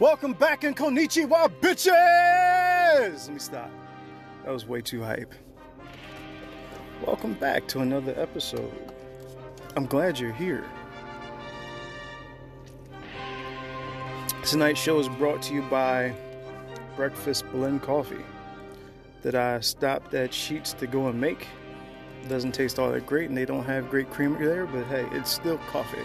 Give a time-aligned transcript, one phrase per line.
[0.00, 3.26] Welcome back in Konnichiwa, bitches!
[3.26, 3.70] Let me stop.
[4.44, 5.32] That was way too hype.
[7.06, 8.72] Welcome back to another episode.
[9.76, 10.64] I'm glad you're here.
[14.42, 16.12] Tonight's show is brought to you by
[16.96, 18.24] Breakfast Blend Coffee
[19.22, 21.46] that I stopped at Sheetz to go and make.
[22.24, 25.06] It doesn't taste all that great and they don't have great creamer there, but hey,
[25.12, 26.02] it's still coffee.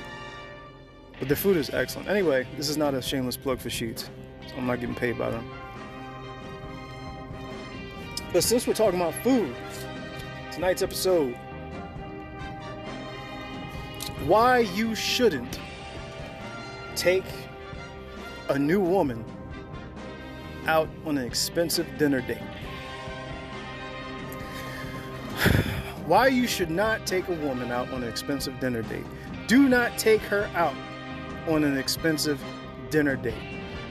[1.19, 2.07] But the food is excellent.
[2.07, 4.09] Anyway, this is not a shameless plug for Sheetz.
[4.47, 5.49] So I'm not getting paid by them.
[8.31, 9.53] But since we're talking about food,
[10.51, 11.35] tonight's episode
[14.25, 15.59] why you shouldn't
[16.95, 17.25] take
[18.49, 19.25] a new woman
[20.67, 22.37] out on an expensive dinner date.
[26.05, 29.05] Why you should not take a woman out on an expensive dinner date.
[29.47, 30.75] Do not take her out
[31.49, 32.41] on an expensive
[32.89, 33.33] dinner date.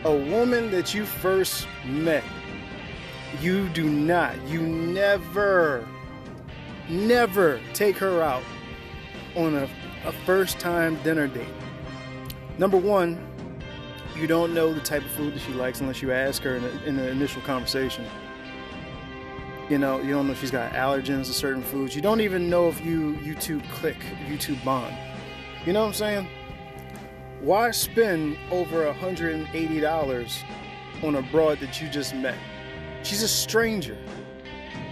[0.04, 2.24] A woman that you first met,
[3.40, 5.86] you do not, you never,
[6.88, 8.44] never take her out
[9.36, 9.68] on a,
[10.06, 11.48] a first time dinner date.
[12.58, 13.24] Number one,
[14.16, 16.64] you don't know the type of food that she likes unless you ask her in,
[16.84, 18.04] in the initial conversation.
[19.68, 21.94] You know, you don't know if she's got allergens to certain foods.
[21.94, 24.96] You don't even know if you you two click, you two bond.
[25.66, 26.28] You know what I'm saying?
[27.40, 30.44] Why spend over $180
[31.04, 32.36] on a broad that you just met?
[33.04, 33.96] She's a stranger.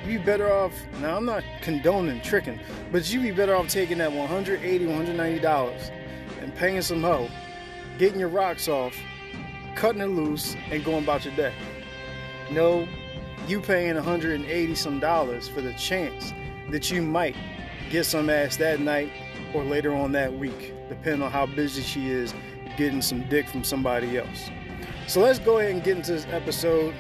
[0.05, 2.61] You'd be better off, now I'm not condoning tricking,
[2.93, 5.91] but you'd be better off taking that $180, $190
[6.41, 7.29] and paying some hoe,
[7.99, 8.97] getting your rocks off,
[9.75, 11.53] cutting it loose, and going about your day.
[12.53, 12.87] No,
[13.49, 16.33] you paying 180 some dollars for the chance
[16.71, 17.35] that you might
[17.91, 19.11] get some ass that night
[19.53, 22.35] or later on that week depending on how busy she is
[22.77, 24.51] getting some dick from somebody else.
[25.07, 26.95] So let's go ahead and get into this episode.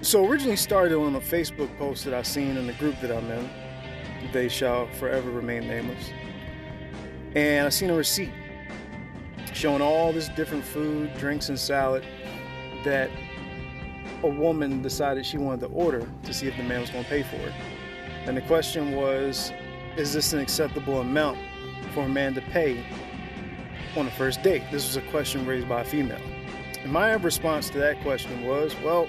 [0.00, 3.30] So originally started on a Facebook post that I seen in the group that I'm
[3.30, 3.48] in.
[4.32, 6.10] They shall forever remain nameless.
[7.34, 8.32] And I seen a receipt
[9.52, 12.04] showing all this different food, drinks, and salad
[12.84, 13.10] that
[14.22, 17.10] a woman decided she wanted to order to see if the man was going to
[17.10, 17.52] pay for it.
[18.26, 19.52] And the question was,
[19.96, 21.38] is this an acceptable amount
[21.92, 22.84] for a man to pay
[23.96, 24.62] on a first date?
[24.70, 26.20] This was a question raised by a female.
[26.80, 29.08] And my response to that question was, well,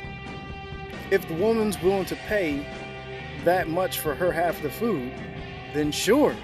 [1.11, 2.65] if the woman's willing to pay
[3.45, 5.13] that much for her half the food,
[5.73, 6.35] then sure.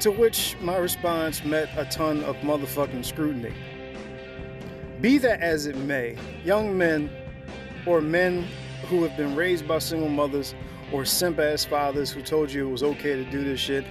[0.00, 3.54] To which my response met a ton of motherfucking scrutiny.
[5.00, 7.10] Be that as it may, young men
[7.86, 8.46] or men
[8.88, 10.54] who have been raised by single mothers
[10.92, 13.84] or simp ass fathers who told you it was okay to do this shit,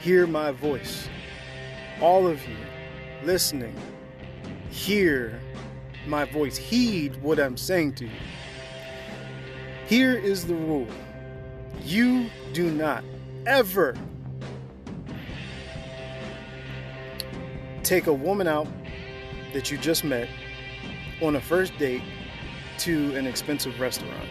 [0.00, 1.08] hear my voice.
[2.00, 2.56] All of you
[3.24, 3.74] listening,
[4.70, 5.40] hear
[6.06, 6.56] my voice.
[6.56, 8.10] Heed what I'm saying to you.
[9.86, 10.86] Here is the rule
[11.82, 13.04] you do not
[13.46, 13.94] ever
[17.82, 18.66] take a woman out
[19.52, 20.28] that you just met
[21.22, 22.02] on a first date
[22.78, 24.28] to an expensive restaurant.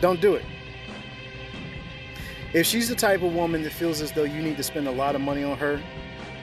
[0.00, 0.44] Don't do it.
[2.52, 4.92] If she's the type of woman that feels as though you need to spend a
[4.92, 5.82] lot of money on her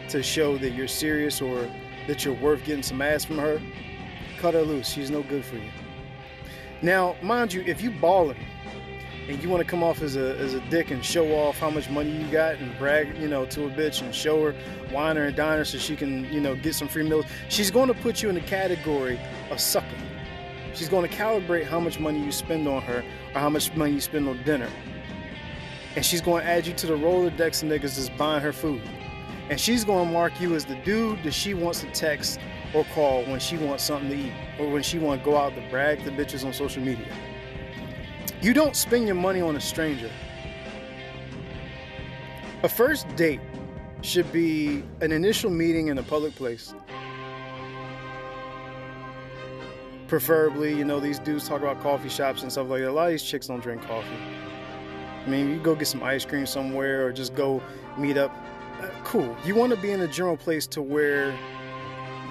[0.09, 1.69] to show that you're serious or
[2.07, 3.61] that you're worth getting some ass from her,
[4.37, 4.89] cut her loose.
[4.89, 5.69] She's no good for you.
[6.81, 8.37] Now, mind you, if you ballin'
[9.29, 11.69] and you want to come off as a, as a dick and show off how
[11.69, 14.55] much money you got and brag, you know, to a bitch and show her,
[14.91, 17.71] wine her and dine her so she can, you know, get some free meals, she's
[17.71, 19.19] going to put you in the category
[19.49, 20.00] of sucking.
[20.81, 23.03] She's going to calibrate how much money you spend on her
[23.35, 24.67] or how much money you spend on dinner.
[25.95, 28.81] And she's going to add you to the Rolodex of niggas that's buying her food.
[29.51, 32.39] And she's going to mark you as the dude that she wants to text
[32.73, 35.53] or call when she wants something to eat or when she want to go out
[35.53, 37.15] to brag to bitches on social media.
[38.41, 40.09] You don't spend your money on a stranger.
[42.63, 43.39] A first date
[44.01, 46.73] should be an initial meeting in a public place.
[50.11, 52.89] Preferably, you know, these dudes talk about coffee shops and stuff like that.
[52.89, 54.09] A lot of these chicks don't drink coffee.
[55.25, 57.63] I mean, you go get some ice cream somewhere or just go
[57.97, 58.29] meet up.
[58.81, 59.37] Uh, cool.
[59.45, 61.33] You want to be in a general place to where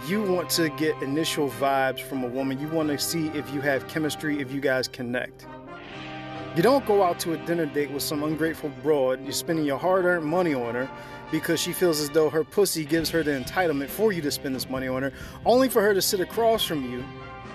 [0.06, 2.60] you want to get initial vibes from a woman.
[2.60, 5.46] You want to see if you have chemistry, if you guys connect.
[6.56, 9.22] You don't go out to a dinner date with some ungrateful broad.
[9.22, 10.90] You're spending your hard earned money on her
[11.30, 14.54] because she feels as though her pussy gives her the entitlement for you to spend
[14.54, 15.12] this money on her,
[15.46, 17.02] only for her to sit across from you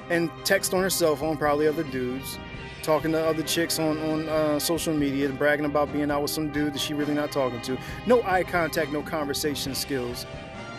[0.09, 2.37] and text on her cell phone, probably other dudes,
[2.83, 6.51] talking to other chicks on, on uh, social media, bragging about being out with some
[6.51, 7.77] dude that she really not talking to.
[8.05, 10.25] No eye contact, no conversation skills.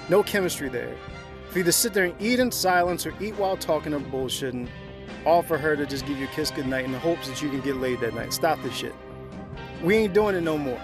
[0.08, 0.94] no chemistry there,
[1.50, 4.68] for you to sit there and eat in silence or eat while talking or bullshitting,
[5.24, 7.60] offer her to just give you a kiss goodnight in the hopes that you can
[7.60, 8.32] get laid that night.
[8.32, 8.94] Stop this shit.
[9.82, 10.80] We ain't doing it no more.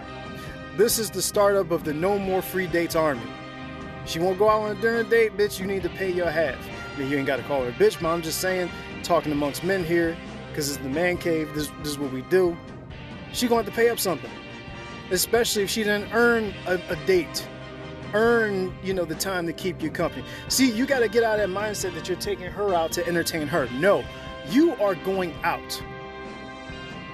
[0.77, 3.23] This is the startup of the No More Free Dates Army.
[4.07, 6.59] She won't go out on a dinner date, bitch, you need to pay your half.
[6.99, 8.71] You ain't got to call her a bitch, but I'm just saying,
[9.03, 10.17] talking amongst men here,
[10.49, 12.57] because it's the man cave, this, this is what we do.
[13.33, 14.31] She going to have to pay up something.
[15.11, 17.47] Especially if she didn't earn a, a date
[18.15, 20.25] earn, you know, the time to keep you company.
[20.49, 23.07] See, you got to get out of that mindset that you're taking her out to
[23.07, 23.69] entertain her.
[23.73, 24.05] No,
[24.49, 25.83] you are going out.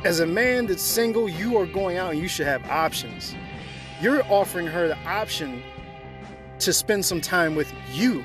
[0.04, 3.34] As a man that's single, you are going out and you should have options.
[4.00, 5.62] You're offering her the option
[6.60, 8.24] to spend some time with you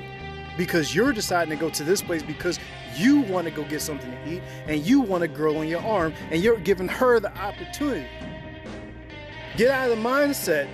[0.56, 2.58] because you're deciding to go to this place because
[2.96, 5.82] you want to go get something to eat and you want a girl on your
[5.82, 8.08] arm and you're giving her the opportunity.
[9.56, 10.68] Get out of the mindset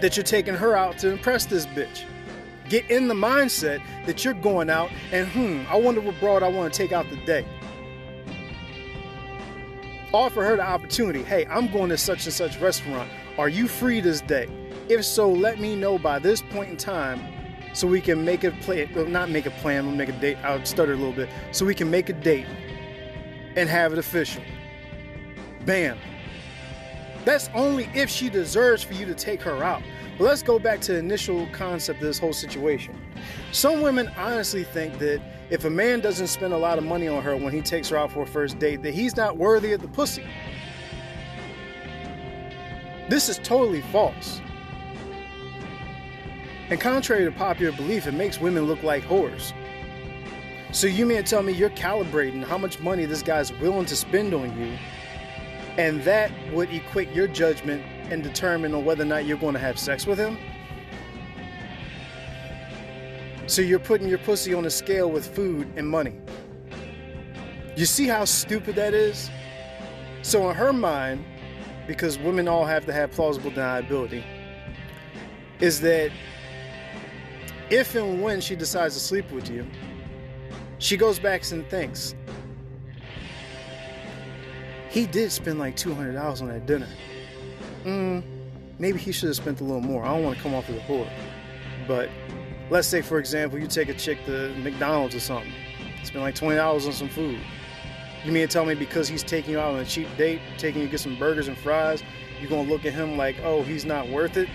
[0.00, 2.04] that you're taking her out to impress this bitch.
[2.68, 6.48] Get in the mindset that you're going out and, hmm, I wonder what broad I
[6.48, 7.46] want to take out today.
[10.12, 11.22] Offer her the opportunity.
[11.22, 13.10] Hey, I'm going to such and such restaurant.
[13.38, 14.48] Are you free this day?
[14.88, 17.41] If so, let me know by this point in time
[17.72, 18.90] so we can make a plan.
[18.94, 20.36] Well, not make a plan, we'll make a date.
[20.42, 21.28] I'll stutter a little bit.
[21.52, 22.46] So we can make a date
[23.56, 24.42] and have it official.
[25.64, 25.98] Bam.
[27.24, 29.82] That's only if she deserves for you to take her out.
[30.18, 33.00] But let's go back to the initial concept of this whole situation.
[33.52, 37.22] Some women honestly think that if a man doesn't spend a lot of money on
[37.22, 39.80] her when he takes her out for a first date, that he's not worthy of
[39.80, 40.24] the pussy.
[43.08, 44.40] This is totally false.
[46.72, 49.52] And contrary to popular belief, it makes women look like whores.
[50.70, 53.94] So you mean to tell me you're calibrating how much money this guy's willing to
[53.94, 54.78] spend on you,
[55.76, 59.60] and that would equate your judgment and determine on whether or not you're going to
[59.60, 60.38] have sex with him?
[63.46, 66.14] So you're putting your pussy on a scale with food and money.
[67.76, 69.28] You see how stupid that is?
[70.22, 71.22] So in her mind,
[71.86, 74.24] because women all have to have plausible deniability,
[75.60, 76.10] is that
[77.72, 79.66] if and when she decides to sleep with you,
[80.78, 82.14] she goes back and thinks,
[84.90, 86.88] he did spend like $200 on that dinner.
[87.84, 88.22] Mm,
[88.78, 90.04] maybe he should have spent a little more.
[90.04, 91.10] I don't want to come off as a whore.
[91.88, 92.10] But
[92.68, 95.50] let's say, for example, you take a chick to McDonald's or something,
[96.04, 97.40] spend like $20 on some food.
[98.22, 100.82] You mean to tell me because he's taking you out on a cheap date, taking
[100.82, 102.02] you to get some burgers and fries,
[102.38, 104.50] you're going to look at him like, oh, he's not worth it?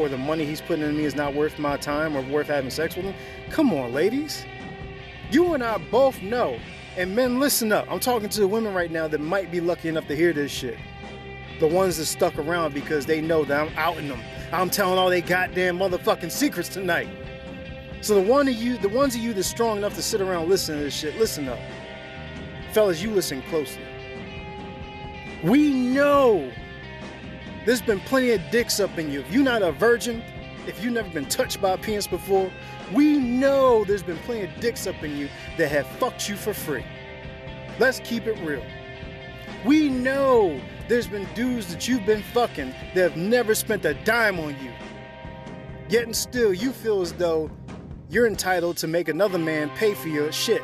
[0.00, 2.70] Or the money he's putting in me is not worth my time or worth having
[2.70, 3.14] sex with him.
[3.50, 4.44] Come on, ladies.
[5.30, 6.58] You and I both know.
[6.96, 7.86] And men, listen up.
[7.90, 10.50] I'm talking to the women right now that might be lucky enough to hear this
[10.50, 10.76] shit.
[11.60, 14.20] The ones that stuck around because they know that I'm outing them.
[14.52, 17.08] I'm telling all they goddamn motherfucking secrets tonight.
[18.00, 20.48] So the one of you, the ones of you that's strong enough to sit around
[20.48, 21.58] listening to this shit, listen up.
[22.72, 23.82] Fellas, you listen closely.
[25.44, 26.50] We know
[27.66, 29.20] there's been plenty of dicks up in you.
[29.20, 30.22] If you're not a virgin,
[30.66, 32.50] if you've never been touched by a penis before,
[32.92, 35.28] we know there's been plenty of dicks up in you
[35.58, 36.84] that have fucked you for free.
[37.78, 38.64] Let's keep it real.
[39.64, 44.40] We know there's been dudes that you've been fucking that have never spent a dime
[44.40, 44.72] on you.
[45.88, 47.50] Yet and still, you feel as though
[48.08, 50.62] you're entitled to make another man pay for your shit.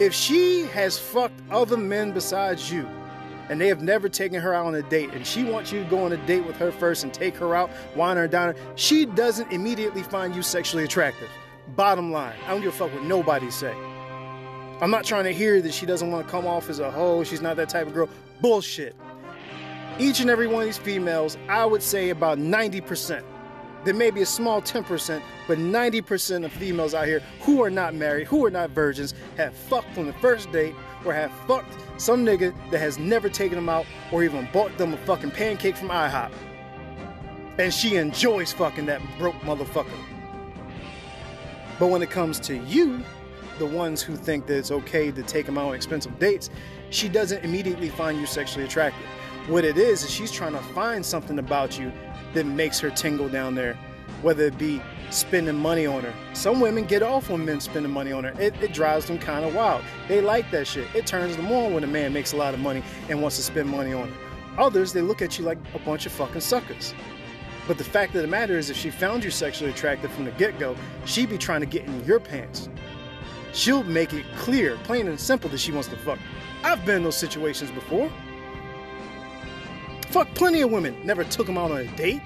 [0.00, 2.88] If she has fucked other men besides you,
[3.48, 5.90] and they have never taken her out on a date and she wants you to
[5.90, 9.06] go on a date with her first and take her out, wine her down, she
[9.06, 11.28] doesn't immediately find you sexually attractive.
[11.76, 13.74] Bottom line, I don't give a fuck what nobody say.
[14.80, 17.24] I'm not trying to hear that she doesn't want to come off as a hoe,
[17.24, 18.08] she's not that type of girl.
[18.40, 18.94] Bullshit.
[19.98, 23.24] Each and every one of these females, I would say about 90%.
[23.84, 27.94] There may be a small 10%, but 90% of females out here who are not
[27.94, 30.74] married, who are not virgins, have fucked on the first date
[31.04, 34.94] or have fucked some nigga that has never taken them out or even bought them
[34.94, 36.32] a fucking pancake from IHOP.
[37.58, 39.98] And she enjoys fucking that broke motherfucker.
[41.78, 43.02] But when it comes to you,
[43.58, 46.50] the ones who think that it's okay to take them out on expensive dates,
[46.90, 49.04] she doesn't immediately find you sexually attractive.
[49.48, 51.92] What it is, is she's trying to find something about you
[52.34, 53.78] that makes her tingle down there,
[54.22, 56.14] whether it be spending money on her.
[56.34, 58.40] Some women get off on men spending money on her.
[58.40, 59.82] It, it drives them kind of wild.
[60.06, 60.86] They like that shit.
[60.94, 63.42] It turns them on when a man makes a lot of money and wants to
[63.42, 64.14] spend money on her.
[64.58, 66.94] Others, they look at you like a bunch of fucking suckers.
[67.68, 70.30] But the fact of the matter is, if she found you sexually attractive from the
[70.32, 72.68] get go, she'd be trying to get in your pants.
[73.52, 76.18] She'll make it clear, plain and simple, that she wants to fuck.
[76.64, 78.10] I've been in those situations before.
[80.08, 82.22] Fuck plenty of women, never took them out on a date.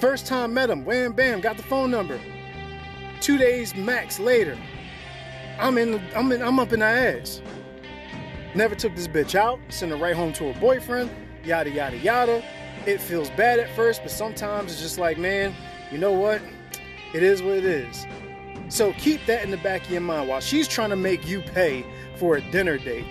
[0.00, 2.18] First time met him, wham bam, got the phone number.
[3.20, 4.56] Two days max later,
[5.58, 7.42] I'm in, I'm in, I'm up in her ass.
[8.54, 11.10] Never took this bitch out, sent her right home to her boyfriend,
[11.44, 12.42] yada yada yada.
[12.86, 15.54] It feels bad at first, but sometimes it's just like, man,
[15.92, 16.40] you know what?
[17.12, 18.06] It is what it is.
[18.70, 21.42] So keep that in the back of your mind while she's trying to make you
[21.42, 21.84] pay
[22.16, 23.04] for a dinner date.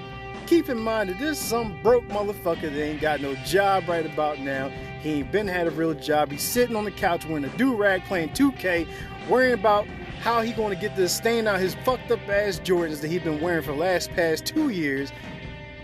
[0.50, 4.04] Keep in mind that this is some broke motherfucker that ain't got no job right
[4.04, 4.70] about now.
[5.00, 6.32] He ain't been had a real job.
[6.32, 8.88] He's sitting on the couch wearing a do rag playing 2K,
[9.30, 9.86] worrying about
[10.22, 13.40] how he to get this stain out his fucked up ass Jordans that he been
[13.40, 15.12] wearing for the last past two years.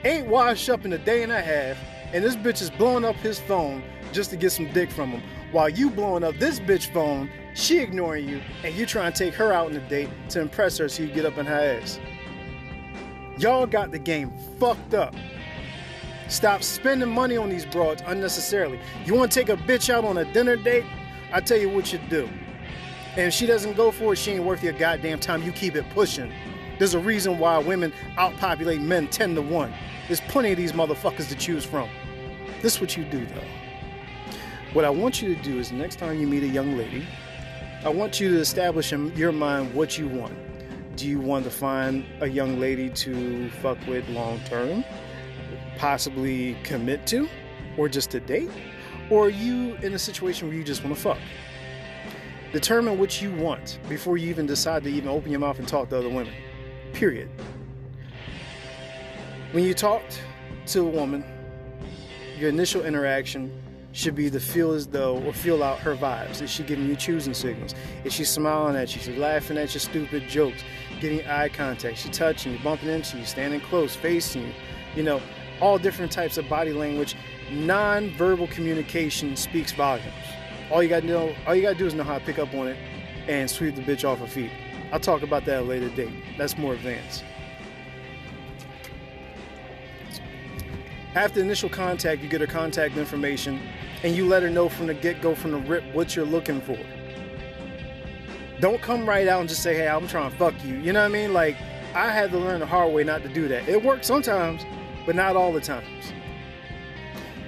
[0.03, 1.77] Ain't washed up in a day and a half,
[2.11, 5.21] and this bitch is blowing up his phone just to get some dick from him.
[5.51, 9.35] While you blowing up this bitch phone, she ignoring you, and you trying to take
[9.35, 11.99] her out on a date to impress her so you get up in her ass.
[13.37, 15.13] Y'all got the game fucked up.
[16.27, 18.79] Stop spending money on these broads unnecessarily.
[19.05, 20.85] You want to take a bitch out on a dinner date?
[21.31, 22.29] I tell you what you do.
[23.11, 25.43] And if she doesn't go for it, she ain't worth your goddamn time.
[25.43, 26.31] You keep it pushing.
[26.79, 29.73] There's a reason why women outpopulate men 10 to 1.
[30.07, 31.89] There's plenty of these motherfuckers to choose from.
[32.61, 33.43] This is what you do though.
[34.73, 37.05] What I want you to do is next time you meet a young lady,
[37.83, 40.33] I want you to establish in your mind what you want.
[40.95, 44.85] Do you want to find a young lady to fuck with long term?
[45.77, 47.27] Possibly commit to?
[47.77, 48.49] Or just to date?
[49.09, 51.17] Or are you in a situation where you just want to fuck?
[52.53, 55.89] Determine what you want before you even decide to even open your mouth and talk
[55.89, 56.33] to other women.
[56.93, 57.29] Period.
[59.51, 60.01] When you talk
[60.67, 61.25] to a woman,
[62.37, 63.51] your initial interaction
[63.95, 66.41] should be to feel as though or feel out her vibes.
[66.41, 67.73] Is she giving you choosing signals?
[68.03, 68.99] Is she smiling at you?
[68.99, 70.63] Is she laughing at your stupid jokes,
[70.99, 74.53] getting eye contact, she touching you, bumping into you, standing close, facing you.
[74.95, 75.21] You know,
[75.61, 77.15] all different types of body language.
[77.51, 80.13] Non-verbal communication speaks volumes.
[80.71, 82.67] All you gotta know, all you gotta do is know how to pick up on
[82.67, 82.77] it
[83.27, 84.51] and sweep the bitch off her feet.
[84.91, 86.13] I'll talk about that at a later date.
[86.37, 87.23] That's more advanced.
[91.13, 93.61] After initial contact, you get her contact information
[94.03, 96.61] and you let her know from the get go, from the rip, what you're looking
[96.61, 96.77] for.
[98.59, 100.75] Don't come right out and just say, hey, I'm trying to fuck you.
[100.75, 101.33] You know what I mean?
[101.33, 101.57] Like,
[101.93, 103.67] I had to learn the hard way not to do that.
[103.67, 104.65] It works sometimes,
[105.05, 106.13] but not all the times.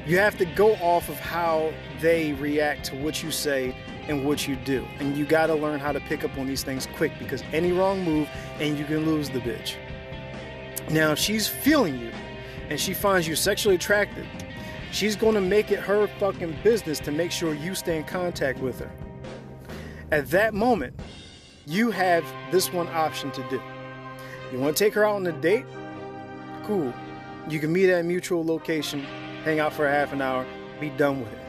[0.06, 3.76] You have to go off of how they react to what you say
[4.08, 4.86] and what you do.
[5.00, 7.72] And you got to learn how to pick up on these things quick because any
[7.72, 9.76] wrong move and you can lose the bitch.
[10.90, 12.12] Now, if she's feeling you
[12.70, 14.26] and she finds you sexually attractive,
[14.92, 18.60] she's going to make it her fucking business to make sure you stay in contact
[18.60, 18.92] with her.
[20.10, 20.98] At that moment,
[21.66, 23.62] you have this one option to do.
[24.54, 25.66] You want to take her out on a date?
[26.64, 26.94] Cool.
[27.50, 29.02] You can meet at a mutual location,
[29.44, 30.46] hang out for a half an hour,
[30.80, 31.40] be done with it.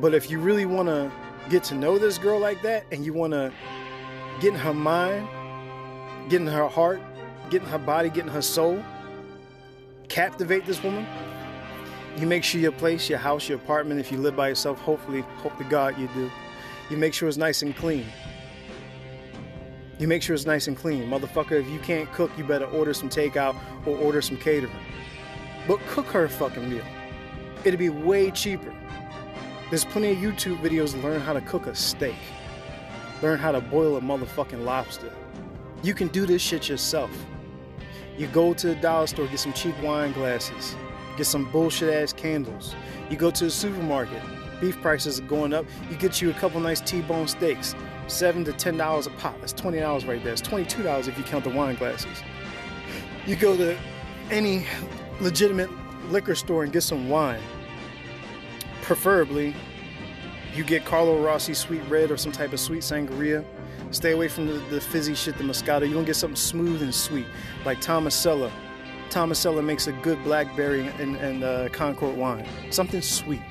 [0.00, 1.12] But if you really want to
[1.48, 3.52] get to know this girl like that and you want to
[4.40, 5.28] get in her mind,
[6.28, 7.00] get in her heart,
[7.50, 8.82] get in her body, get in her soul,
[10.08, 11.06] captivate this woman,
[12.16, 15.20] you make sure your place, your house, your apartment, if you live by yourself, hopefully,
[15.38, 16.30] hope to God you do,
[16.90, 18.06] you make sure it's nice and clean.
[19.98, 21.08] You make sure it's nice and clean.
[21.08, 24.72] Motherfucker, if you can't cook, you better order some takeout or order some catering.
[25.66, 26.84] But cook her a fucking meal.
[27.64, 28.74] It'd be way cheaper.
[29.70, 32.16] There's plenty of YouTube videos to learn how to cook a steak.
[33.22, 35.10] Learn how to boil a motherfucking lobster.
[35.82, 37.10] You can do this shit yourself.
[38.18, 40.76] You go to the dollar store, get some cheap wine glasses,
[41.16, 42.74] get some bullshit ass candles.
[43.10, 44.22] You go to the supermarket,
[44.64, 45.66] beef prices are going up.
[45.90, 47.74] You get you a couple nice T-bone steaks,
[48.06, 49.38] seven to ten dollars a pop.
[49.40, 50.32] That's twenty dollars right there.
[50.32, 52.22] It's twenty-two dollars if you count the wine glasses.
[53.26, 53.76] You go to
[54.30, 54.64] any
[55.20, 55.68] legitimate
[56.10, 57.42] liquor store and get some wine.
[58.80, 59.54] Preferably,
[60.54, 63.44] you get Carlo Rossi sweet red or some type of sweet sangria.
[63.90, 65.86] Stay away from the, the fizzy shit, the Moscato.
[65.86, 67.26] You want to get something smooth and sweet,
[67.66, 68.50] like Tomasello.
[69.10, 72.46] Tomasello makes a good blackberry and, and uh, Concord wine.
[72.70, 73.42] Something sweet.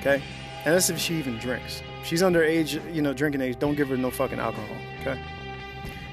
[0.00, 0.22] Okay?
[0.64, 1.82] And that's if she even drinks.
[2.00, 4.76] If she's underage, you know, drinking age, don't give her no fucking alcohol.
[5.00, 5.20] Okay?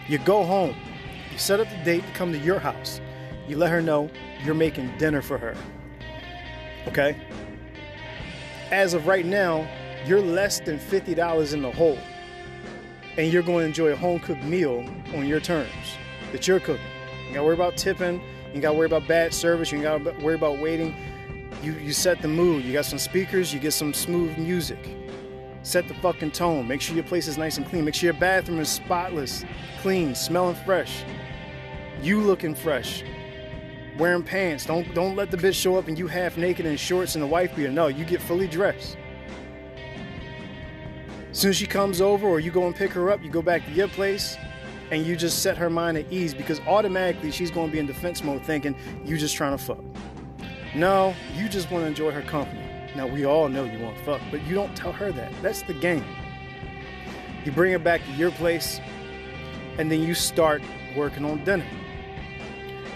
[0.07, 0.75] You go home.
[1.31, 3.01] You set up the date to come to your house.
[3.47, 4.09] You let her know
[4.43, 5.55] you're making dinner for her.
[6.87, 7.15] Okay?
[8.71, 9.67] As of right now,
[10.05, 11.97] you're less than $50 in the hole.
[13.17, 14.85] And you're going to enjoy a home cooked meal
[15.15, 15.97] on your terms
[16.31, 16.85] that you're cooking.
[17.27, 18.21] You gotta worry about tipping,
[18.53, 20.95] you gotta worry about bad service, you gotta worry about waiting.
[21.63, 22.65] You, you set the mood.
[22.65, 24.98] You got some speakers, you get some smooth music.
[25.63, 26.67] Set the fucking tone.
[26.67, 27.86] Make sure your place is nice and clean.
[27.86, 29.46] Make sure your bathroom is spotless,
[29.82, 31.03] clean, smelling fresh.
[32.01, 33.03] You looking fresh
[33.98, 34.65] wearing pants.
[34.65, 37.27] Don't don't let the bitch show up and you half naked in shorts and a
[37.27, 37.72] wife beater.
[37.72, 38.98] No, you get fully dressed.
[41.32, 43.65] Soon as she comes over or you go and pick her up, you go back
[43.65, 44.38] to your place
[44.91, 47.88] and you just set her mind at ease because automatically she's going to be in
[47.88, 49.84] defense mode thinking you just trying to fuck.
[50.75, 52.62] No, you just want to enjoy her company.
[52.96, 55.32] Now we all know you want to fuck, but you don't tell her that.
[55.42, 56.06] That's the game.
[57.46, 58.80] You bring her back to your place
[59.77, 60.62] and then you start
[60.96, 61.65] working on dinner.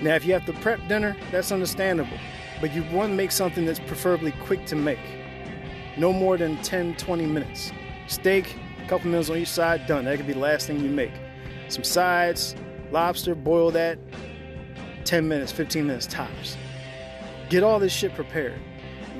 [0.01, 2.17] Now, if you have to prep dinner, that's understandable,
[2.61, 4.99] but you want to make something that's preferably quick to make.
[5.97, 7.71] No more than 10 20 minutes.
[8.07, 10.05] Steak, a couple minutes on each side, done.
[10.05, 11.11] That could be the last thing you make.
[11.67, 12.55] Some sides,
[12.91, 13.97] lobster, boil that,
[15.03, 16.57] 10 minutes, 15 minutes tops.
[17.49, 18.59] Get all this shit prepared.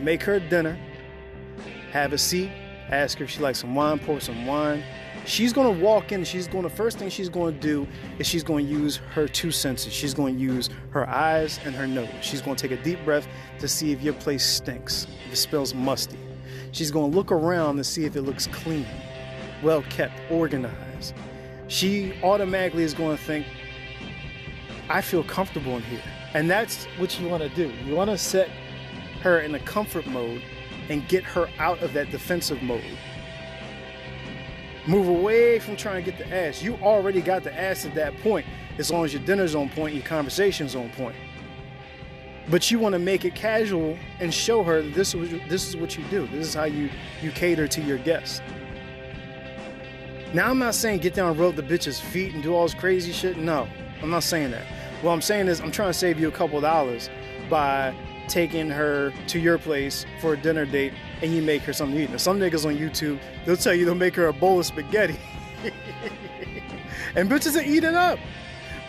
[0.01, 0.77] Make her dinner,
[1.91, 2.51] have a seat,
[2.89, 4.84] ask her if she likes some wine, pour some wine.
[5.25, 8.98] She's gonna walk in, she's gonna, first thing she's gonna do is she's gonna use
[9.13, 9.91] her two senses.
[9.91, 12.10] She's gonna use her eyes and her nose.
[12.22, 13.27] She's gonna take a deep breath
[13.60, 16.17] to see if your place stinks, if it smells musty.
[16.72, 18.86] She's gonna look around to see if it looks clean,
[19.63, 21.13] well kept, organized.
[21.67, 23.46] She automatically is gonna think,
[24.89, 26.01] I feel comfortable in here.
[26.34, 27.72] And that's what you wanna do.
[27.86, 28.50] You wanna set
[29.22, 30.41] her in a comfort mode
[30.89, 32.84] and get her out of that defensive mode.
[34.88, 36.62] Move away from trying to get the ass.
[36.62, 38.46] You already got the ass at that point,
[38.77, 41.15] as long as your dinner's on point, your conversation's on point.
[42.50, 45.75] But you want to make it casual and show her that this is this is
[45.75, 46.25] what you do.
[46.27, 46.89] This is how you
[47.22, 48.41] you cater to your guests.
[50.34, 52.74] Now I'm not saying get down and rub the bitch's feet and do all this
[52.74, 53.38] crazy shit.
[53.38, 53.67] No,
[54.01, 54.65] I'm not saying that.
[55.01, 57.10] What I'm saying is I'm trying to save you a couple dollars
[57.50, 57.96] by
[58.27, 62.04] taking her to your place for a dinner date and you make her something to
[62.04, 62.10] eat.
[62.10, 65.20] Now, some niggas on YouTube, they'll tell you they'll make her a bowl of spaghetti.
[67.16, 68.18] and bitches are eating up.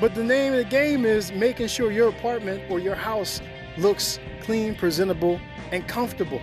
[0.01, 3.43] But the name of the game is making sure your apartment or your house
[3.77, 5.41] looks clean, presentable,
[5.73, 6.41] and comfortable.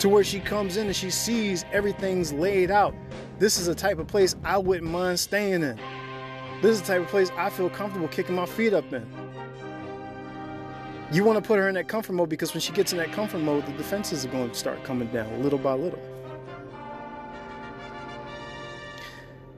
[0.00, 2.94] To where she comes in and she sees everything's laid out.
[3.38, 5.78] This is a type of place I wouldn't mind staying in.
[6.62, 9.06] This is the type of place I feel comfortable kicking my feet up in.
[11.12, 13.12] You want to put her in that comfort mode because when she gets in that
[13.12, 16.00] comfort mode, the defenses are going to start coming down little by little.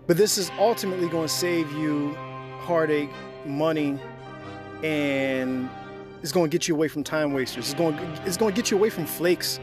[0.06, 2.14] But this is ultimately going to save you
[2.60, 3.10] heartache,
[3.46, 3.98] money,
[4.82, 5.70] and
[6.22, 7.70] it's going to get you away from time wasters.
[7.70, 9.60] It's going, it's going to get you away from flakes.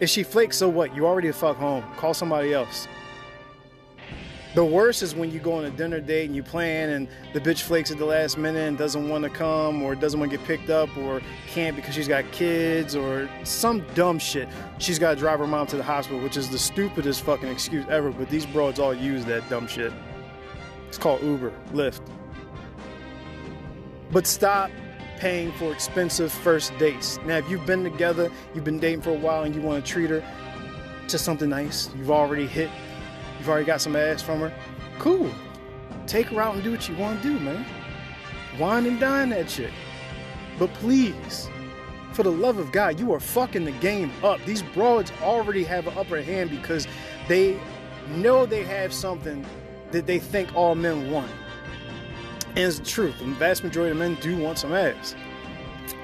[0.00, 0.94] If she flakes, so what?
[0.96, 1.84] You already a fuck home.
[1.96, 2.88] Call somebody else.
[4.54, 7.40] The worst is when you go on a dinner date and you plan and the
[7.40, 10.38] bitch flakes at the last minute and doesn't want to come or doesn't want to
[10.38, 14.48] get picked up or can't because she's got kids or some dumb shit.
[14.78, 17.84] She's got to drive her mom to the hospital, which is the stupidest fucking excuse
[17.90, 19.92] ever, but these broads all use that dumb shit.
[20.88, 22.00] It's called Uber, Lyft.
[24.10, 24.70] But stop
[25.18, 27.18] paying for expensive first dates.
[27.26, 29.92] Now, if you've been together, you've been dating for a while and you want to
[29.92, 30.24] treat her
[31.08, 32.70] to something nice, you've already hit
[33.48, 34.52] You've already got some ass from her.
[34.98, 35.30] Cool.
[36.06, 37.64] Take her out and do what you want to do, man.
[38.58, 39.72] Wine and dine that chick.
[40.58, 41.48] But please,
[42.12, 44.38] for the love of God, you are fucking the game up.
[44.44, 46.86] These broads already have an upper hand because
[47.26, 47.58] they
[48.10, 49.46] know they have something
[49.92, 51.30] that they think all men want.
[52.48, 53.18] And it's the truth.
[53.18, 55.16] The vast majority of men do want some ass.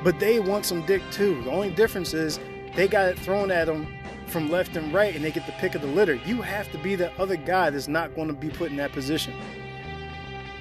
[0.03, 1.43] But they want some dick too.
[1.43, 2.41] The only difference is
[2.75, 3.87] they got it thrown at them
[4.27, 6.15] from left and right and they get the pick of the litter.
[6.15, 8.93] You have to be the other guy that's not going to be put in that
[8.93, 9.35] position.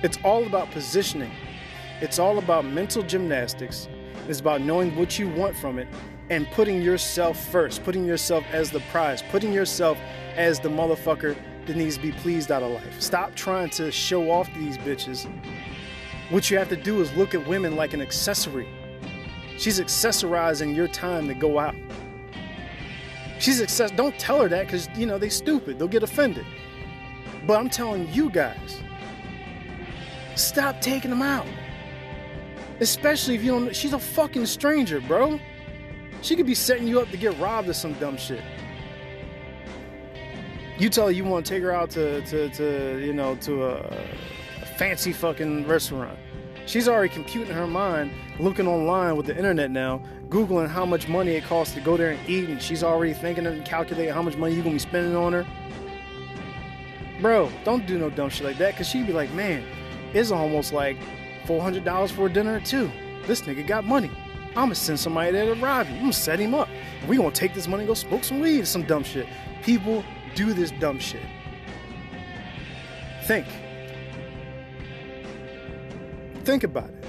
[0.02, 1.32] It's all about positioning.
[2.02, 3.88] It's all about mental gymnastics.
[4.28, 5.88] It's about knowing what you want from it
[6.30, 9.98] and putting yourself first, putting yourself as the prize, putting yourself
[10.36, 13.02] as the motherfucker that needs to be pleased out of life.
[13.02, 15.30] Stop trying to show off to these bitches.
[16.30, 18.68] What you have to do is look at women like an accessory.
[19.58, 21.76] She's accessorizing your time to go out.
[23.44, 23.92] She's success.
[23.92, 25.78] Don't tell her that because you know they stupid.
[25.78, 26.46] They'll get offended.
[27.46, 28.82] But I'm telling you guys,
[30.36, 31.46] stop taking them out.
[32.80, 33.76] Especially if you don't.
[33.76, 35.42] She's a fucking stranger, bro.
[36.22, 38.42] She could be setting you up to get robbed or some dumb shit.
[40.80, 43.64] You tell her you want to take her out to, to, to you know, to
[43.66, 44.06] a
[44.78, 46.18] fancy fucking restaurant.
[46.66, 51.08] She's already computing in her mind, looking online with the internet now, Googling how much
[51.08, 54.22] money it costs to go there and eat, and she's already thinking and calculating how
[54.22, 55.46] much money you're gonna be spending on her.
[57.22, 59.64] Bro, don't do no dumb shit like that, because she'd be like, man,
[60.14, 60.98] it's almost like
[61.46, 62.90] $400 for a dinner too.
[63.28, 64.10] This nigga got money.
[64.50, 65.96] I'm gonna send somebody there to rob you.
[65.96, 66.70] I'm gonna set him up.
[67.08, 69.28] we gonna take this money and go smoke some weed some dumb shit.
[69.64, 70.04] People
[70.36, 71.24] do this dumb shit.
[73.24, 73.46] Think.
[76.44, 77.04] Think about it.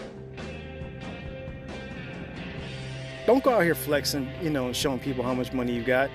[3.26, 6.10] Don't go out here flexing, you know, and showing people how much money you got.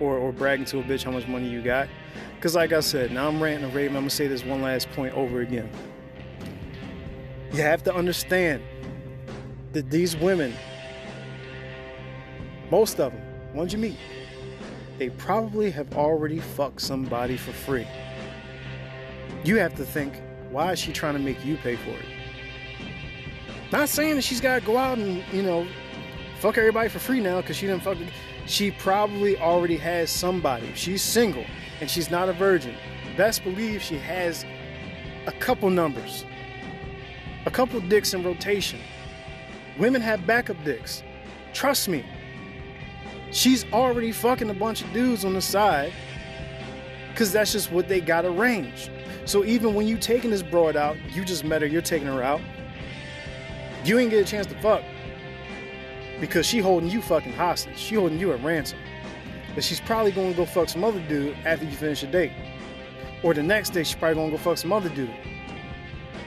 [0.00, 1.88] or, or bragging to a bitch how much money you got.
[2.34, 3.96] Because, like I said, now I'm ranting and raving.
[3.96, 5.68] I'm going to say this one last point over again.
[7.52, 8.62] You have to understand
[9.72, 10.54] that these women,
[12.70, 13.22] most of them,
[13.54, 13.96] ones you meet,
[14.98, 17.86] they probably have already fucked somebody for free.
[19.44, 20.14] You have to think,
[20.50, 22.04] why is she trying to make you pay for it?
[23.70, 25.66] Not saying that she's got to go out and, you know,
[26.40, 27.98] fuck everybody for free now because she didn't fuck.
[28.46, 30.72] She probably already has somebody.
[30.74, 31.44] She's single
[31.80, 32.74] and she's not a virgin.
[33.16, 34.46] Best believe she has
[35.26, 36.24] a couple numbers,
[37.44, 38.80] a couple dicks in rotation.
[39.78, 41.02] Women have backup dicks.
[41.52, 42.04] Trust me.
[43.30, 45.92] She's already fucking a bunch of dudes on the side
[47.10, 48.90] because that's just what they got arranged.
[49.26, 52.22] So even when you taking this broad out, you just met her, you're taking her
[52.22, 52.40] out.
[53.84, 54.82] You ain't get a chance to fuck
[56.20, 57.78] because she holding you fucking hostage.
[57.78, 58.78] She holding you at ransom.
[59.54, 62.32] But she's probably gonna go fuck some other dude after you finish your date.
[63.22, 65.10] Or the next day, she's probably gonna go fuck some other dude.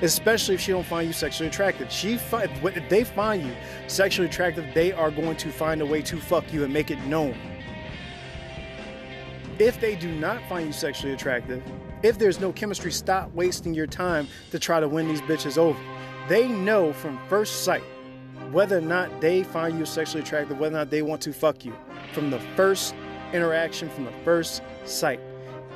[0.02, 1.92] Especially if she don't find you sexually attractive.
[1.92, 3.54] She if they find you
[3.88, 7.00] sexually attractive, they are going to find a way to fuck you and make it
[7.06, 7.36] known.
[9.60, 11.62] If they do not find you sexually attractive,
[12.02, 15.80] if there's no chemistry, stop wasting your time to try to win these bitches over.
[16.28, 17.84] They know from first sight
[18.52, 21.64] whether or not they find you sexually attractive, whether or not they want to fuck
[21.64, 21.76] you.
[22.14, 22.96] From the first
[23.34, 25.20] interaction, from the first sight,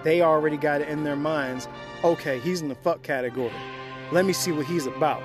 [0.04, 1.68] they already got it in their minds
[2.06, 3.52] okay, he's in the fuck category.
[4.12, 5.24] Let me see what he's about.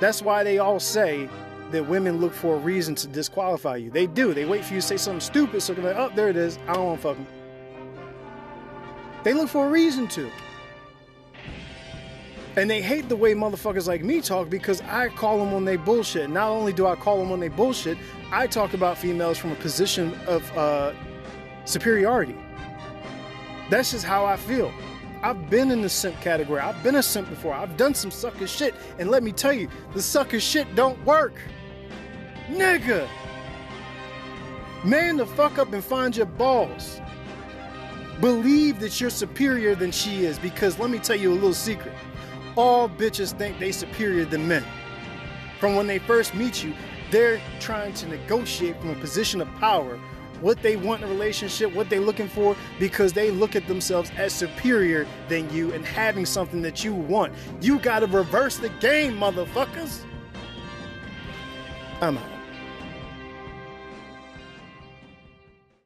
[0.00, 1.28] That's why they all say
[1.70, 3.90] that women look for a reason to disqualify you.
[3.90, 4.34] They do.
[4.34, 6.58] They wait for you to say something stupid so they're like, oh, there it is.
[6.66, 7.26] I don't want to fuck him.
[9.22, 10.30] They look for a reason to.
[12.56, 15.76] And they hate the way motherfuckers like me talk because I call them when they
[15.76, 16.30] bullshit.
[16.30, 17.98] Not only do I call them when they bullshit,
[18.32, 20.94] I talk about females from a position of uh,
[21.66, 22.34] superiority.
[23.68, 24.72] That's just how I feel.
[25.22, 26.60] I've been in the simp category.
[26.60, 27.52] I've been a simp before.
[27.52, 28.74] I've done some sucker shit.
[28.98, 31.34] And let me tell you, the sucker shit don't work.
[32.48, 33.06] Nigga!
[34.84, 37.00] Man the fuck up and find your balls.
[38.20, 41.92] Believe that you're superior than she is because let me tell you a little secret.
[42.56, 44.64] All bitches think they superior than men.
[45.60, 46.74] From when they first meet you,
[47.10, 49.98] they're trying to negotiate from a position of power
[50.40, 54.10] what they want in a relationship, what they're looking for, because they look at themselves
[54.16, 57.32] as superior than you and having something that you want.
[57.60, 60.00] You gotta reverse the game, motherfuckers.
[62.00, 62.35] I'm out.